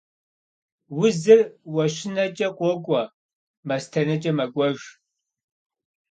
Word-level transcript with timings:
Узыр 1.01 1.41
уэщынэкӀэ 1.73 2.47
къокӀуэ, 2.57 3.01
мастэнэкӀэ 3.67 4.31
мэкӀуэж. 4.37 4.79